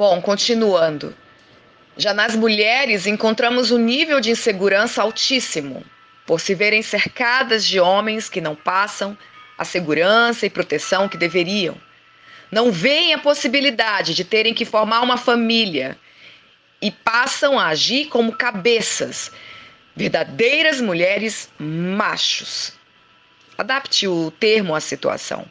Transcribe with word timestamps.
Bom, 0.00 0.18
continuando. 0.22 1.14
Já 1.94 2.14
nas 2.14 2.34
mulheres 2.34 3.06
encontramos 3.06 3.70
um 3.70 3.76
nível 3.76 4.18
de 4.18 4.30
insegurança 4.30 5.02
altíssimo, 5.02 5.84
por 6.24 6.40
se 6.40 6.54
verem 6.54 6.80
cercadas 6.80 7.66
de 7.66 7.78
homens 7.78 8.26
que 8.26 8.40
não 8.40 8.56
passam 8.56 9.14
a 9.58 9.64
segurança 9.66 10.46
e 10.46 10.48
proteção 10.48 11.06
que 11.06 11.18
deveriam. 11.18 11.76
Não 12.50 12.72
veem 12.72 13.12
a 13.12 13.18
possibilidade 13.18 14.14
de 14.14 14.24
terem 14.24 14.54
que 14.54 14.64
formar 14.64 15.02
uma 15.02 15.18
família 15.18 15.98
e 16.80 16.90
passam 16.90 17.58
a 17.58 17.66
agir 17.66 18.06
como 18.06 18.32
cabeças, 18.32 19.30
verdadeiras 19.94 20.80
mulheres 20.80 21.50
machos. 21.58 22.72
Adapte 23.58 24.08
o 24.08 24.30
termo 24.30 24.74
à 24.74 24.80
situação. 24.80 25.44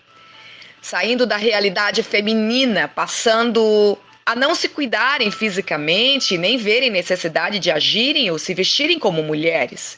Saindo 0.81 1.27
da 1.27 1.37
realidade 1.37 2.01
feminina, 2.01 2.87
passando 2.87 3.95
a 4.29 4.35
não 4.35 4.53
se 4.53 4.69
cuidarem 4.69 5.31
fisicamente, 5.31 6.37
nem 6.37 6.55
verem 6.55 6.91
necessidade 6.91 7.57
de 7.57 7.71
agirem 7.71 8.29
ou 8.29 8.37
se 8.37 8.53
vestirem 8.53 8.99
como 8.99 9.23
mulheres. 9.23 9.97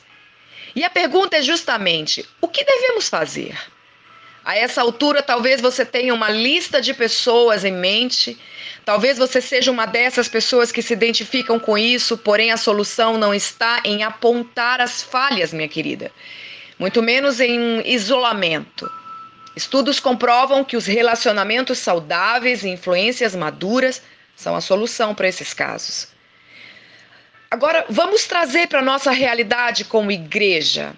E 0.73 0.85
a 0.85 0.89
pergunta 0.89 1.35
é 1.35 1.41
justamente: 1.41 2.25
o 2.39 2.47
que 2.47 2.63
devemos 2.63 3.09
fazer? 3.09 3.57
A 4.41 4.55
essa 4.55 4.81
altura, 4.81 5.21
talvez 5.21 5.59
você 5.59 5.83
tenha 5.83 6.13
uma 6.13 6.29
lista 6.29 6.79
de 6.79 6.93
pessoas 6.93 7.65
em 7.65 7.73
mente, 7.73 8.39
talvez 8.85 9.17
você 9.17 9.41
seja 9.41 9.69
uma 9.69 9.85
dessas 9.85 10.29
pessoas 10.29 10.71
que 10.71 10.81
se 10.81 10.93
identificam 10.93 11.59
com 11.59 11.77
isso, 11.77 12.17
porém 12.17 12.53
a 12.53 12.57
solução 12.57 13.17
não 13.17 13.33
está 13.33 13.81
em 13.83 14.01
apontar 14.01 14.79
as 14.79 15.03
falhas, 15.03 15.51
minha 15.51 15.67
querida, 15.67 16.09
muito 16.79 17.03
menos 17.03 17.41
em 17.41 17.85
isolamento. 17.85 18.89
Estudos 19.57 19.99
comprovam 19.99 20.63
que 20.63 20.77
os 20.77 20.85
relacionamentos 20.85 21.79
saudáveis 21.79 22.63
e 22.63 22.69
influências 22.69 23.35
maduras 23.35 24.01
são 24.41 24.55
a 24.55 24.61
solução 24.61 25.13
para 25.13 25.27
esses 25.27 25.53
casos. 25.53 26.07
Agora, 27.49 27.85
vamos 27.89 28.25
trazer 28.25 28.67
para 28.67 28.79
a 28.79 28.83
nossa 28.83 29.11
realidade 29.11 29.85
como 29.85 30.11
igreja. 30.11 30.93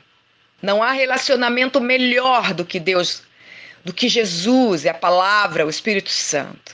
Não 0.61 0.81
há 0.81 0.91
relacionamento 0.91 1.81
melhor 1.81 2.53
do 2.53 2.63
que 2.63 2.79
Deus 2.79 3.23
do 3.83 3.91
que 3.91 4.07
Jesus 4.07 4.85
e 4.85 4.89
a 4.89 4.93
palavra, 4.93 5.65
o 5.65 5.69
Espírito 5.69 6.09
Santo. 6.09 6.73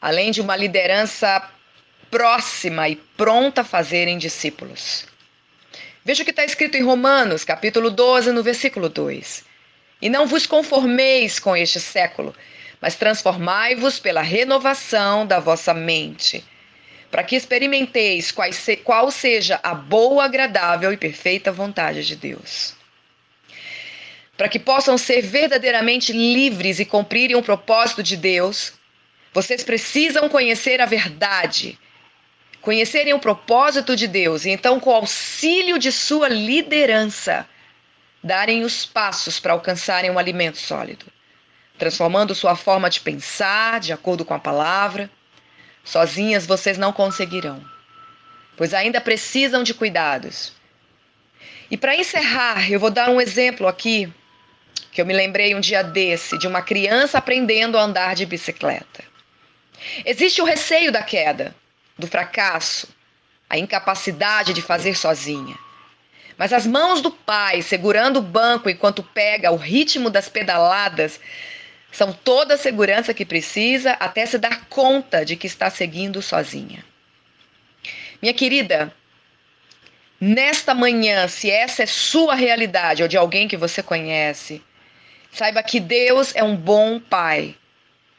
Além 0.00 0.30
de 0.30 0.40
uma 0.40 0.54
liderança 0.54 1.50
próxima 2.10 2.88
e 2.88 2.94
pronta 2.94 3.62
a 3.62 3.64
fazerem 3.64 4.18
discípulos. 4.18 5.04
Veja 6.04 6.22
o 6.22 6.24
que 6.24 6.30
está 6.30 6.44
escrito 6.44 6.76
em 6.76 6.82
Romanos, 6.82 7.44
capítulo 7.44 7.90
12, 7.90 8.30
no 8.30 8.42
versículo 8.42 8.88
2. 8.88 9.44
E 10.00 10.08
não 10.08 10.26
vos 10.26 10.46
conformeis 10.46 11.40
com 11.40 11.56
este 11.56 11.80
século, 11.80 12.32
mas 12.82 12.96
transformai-vos 12.96 14.00
pela 14.00 14.22
renovação 14.22 15.24
da 15.24 15.38
vossa 15.38 15.72
mente, 15.72 16.44
para 17.12 17.22
que 17.22 17.36
experimenteis 17.36 18.34
qual 18.82 19.10
seja 19.12 19.60
a 19.62 19.72
boa, 19.72 20.24
agradável 20.24 20.92
e 20.92 20.96
perfeita 20.96 21.52
vontade 21.52 22.04
de 22.04 22.16
Deus. 22.16 22.74
Para 24.36 24.48
que 24.48 24.58
possam 24.58 24.98
ser 24.98 25.22
verdadeiramente 25.22 26.12
livres 26.12 26.80
e 26.80 26.84
cumprirem 26.84 27.36
o 27.36 27.42
propósito 27.42 28.02
de 28.02 28.16
Deus, 28.16 28.72
vocês 29.32 29.62
precisam 29.62 30.28
conhecer 30.28 30.80
a 30.80 30.86
verdade, 30.86 31.78
conhecerem 32.60 33.14
o 33.14 33.20
propósito 33.20 33.94
de 33.94 34.08
Deus 34.08 34.44
e 34.44 34.50
então, 34.50 34.80
com 34.80 34.90
o 34.90 34.94
auxílio 34.94 35.78
de 35.78 35.92
sua 35.92 36.28
liderança, 36.28 37.46
darem 38.24 38.64
os 38.64 38.84
passos 38.84 39.38
para 39.38 39.52
alcançarem 39.52 40.10
um 40.10 40.18
alimento 40.18 40.58
sólido, 40.58 41.06
transformando 41.82 42.32
sua 42.32 42.54
forma 42.54 42.88
de 42.88 43.00
pensar 43.00 43.80
de 43.80 43.92
acordo 43.92 44.24
com 44.24 44.32
a 44.32 44.38
palavra. 44.38 45.10
Sozinhas 45.82 46.46
vocês 46.46 46.78
não 46.78 46.92
conseguirão, 46.92 47.60
pois 48.56 48.72
ainda 48.72 49.00
precisam 49.00 49.64
de 49.64 49.74
cuidados. 49.74 50.52
E 51.68 51.76
para 51.76 51.96
encerrar, 51.96 52.70
eu 52.70 52.78
vou 52.78 52.88
dar 52.88 53.10
um 53.10 53.20
exemplo 53.20 53.66
aqui 53.66 54.08
que 54.92 55.00
eu 55.00 55.06
me 55.06 55.12
lembrei 55.12 55.56
um 55.56 55.60
dia 55.60 55.82
desse 55.82 56.38
de 56.38 56.46
uma 56.46 56.62
criança 56.62 57.18
aprendendo 57.18 57.76
a 57.76 57.82
andar 57.82 58.14
de 58.14 58.26
bicicleta. 58.26 59.02
Existe 60.04 60.40
o 60.40 60.44
receio 60.44 60.92
da 60.92 61.02
queda, 61.02 61.52
do 61.98 62.06
fracasso, 62.06 62.86
a 63.50 63.58
incapacidade 63.58 64.52
de 64.52 64.62
fazer 64.62 64.96
sozinha. 64.96 65.58
Mas 66.38 66.52
as 66.52 66.64
mãos 66.64 67.00
do 67.00 67.10
pai 67.10 67.60
segurando 67.60 68.20
o 68.20 68.22
banco 68.22 68.70
enquanto 68.70 69.02
pega 69.02 69.50
o 69.50 69.56
ritmo 69.56 70.08
das 70.08 70.28
pedaladas 70.28 71.18
são 71.92 72.12
toda 72.12 72.54
a 72.54 72.58
segurança 72.58 73.14
que 73.14 73.24
precisa 73.24 73.92
até 73.92 74.26
se 74.26 74.38
dar 74.38 74.66
conta 74.66 75.24
de 75.24 75.36
que 75.36 75.46
está 75.46 75.70
seguindo 75.70 76.20
sozinha. 76.20 76.84
Minha 78.20 78.34
querida, 78.34 78.92
nesta 80.20 80.74
manhã, 80.74 81.28
se 81.28 81.48
essa 81.48 81.84
é 81.84 81.86
sua 81.86 82.34
realidade 82.34 83.02
ou 83.02 83.08
de 83.08 83.16
alguém 83.16 83.46
que 83.46 83.56
você 83.56 83.80
conhece, 83.80 84.60
Saiba 85.32 85.62
que 85.62 85.80
Deus 85.80 86.34
é 86.36 86.44
um 86.44 86.54
bom 86.54 87.00
pai 87.00 87.56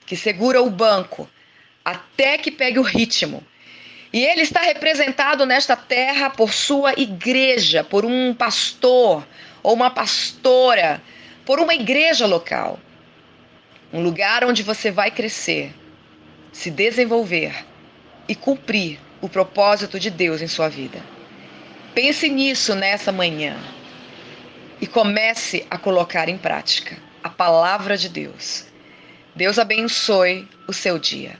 que 0.05 0.15
segura 0.15 0.63
o 0.63 0.69
banco 0.69 1.29
até 1.85 2.39
que 2.39 2.49
pegue 2.49 2.79
o 2.79 2.83
ritmo. 2.83 3.43
E 4.11 4.25
ele 4.25 4.41
está 4.41 4.61
representado 4.61 5.45
nesta 5.45 5.75
terra 5.75 6.31
por 6.31 6.51
sua 6.51 6.93
igreja, 6.93 7.83
por 7.83 8.03
um 8.03 8.33
pastor 8.33 9.25
ou 9.61 9.73
uma 9.75 9.91
pastora, 9.91 11.01
por 11.45 11.59
uma 11.59 11.73
igreja 11.75 12.25
local. 12.25 12.79
Um 13.93 14.01
lugar 14.01 14.43
onde 14.43 14.63
você 14.63 14.89
vai 14.89 15.11
crescer, 15.11 15.71
se 16.51 16.71
desenvolver 16.71 17.53
e 18.27 18.33
cumprir 18.33 18.99
o 19.21 19.29
propósito 19.29 19.99
de 19.99 20.09
Deus 20.09 20.41
em 20.41 20.47
sua 20.47 20.67
vida. 20.67 20.99
Pense 21.93 22.27
nisso 22.27 22.73
nessa 22.73 23.11
manhã 23.11 23.55
e 24.81 24.87
comece 24.87 25.67
a 25.69 25.77
colocar 25.77 26.27
em 26.27 26.37
prática 26.39 26.97
a 27.23 27.29
palavra 27.29 27.95
de 27.95 28.09
Deus. 28.09 28.65
Deus 29.35 29.59
abençoe 29.59 30.47
o 30.67 30.73
seu 30.73 30.97
dia. 30.97 31.39